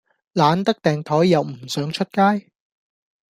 [0.33, 2.47] 懶得訂枱又唔想出街?